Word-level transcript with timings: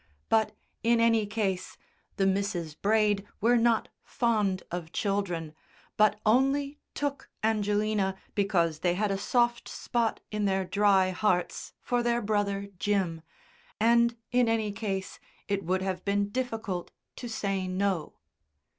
But, 0.29 0.57
in 0.81 0.99
any 0.99 1.27
case, 1.27 1.77
the 2.17 2.25
Misses 2.25 2.73
Braid 2.73 3.23
were 3.39 3.55
not 3.55 3.87
fond 4.03 4.63
of 4.71 4.91
children, 4.91 5.53
but 5.95 6.19
only 6.25 6.79
took 6.95 7.29
Angelina 7.43 8.17
because 8.33 8.79
they 8.79 8.95
had 8.95 9.11
a 9.11 9.17
soft 9.19 9.67
spot 9.69 10.19
in 10.31 10.45
their 10.45 10.65
dry 10.65 11.11
hearts 11.11 11.73
for 11.79 12.01
their 12.01 12.19
brother 12.19 12.69
Jim, 12.79 13.21
and 13.79 14.17
in 14.31 14.49
any 14.49 14.71
case 14.71 15.19
it 15.47 15.63
would 15.63 15.83
have 15.83 16.03
been 16.03 16.29
difficult 16.29 16.89
to 17.17 17.27
say 17.29 17.67
no. 17.67 18.15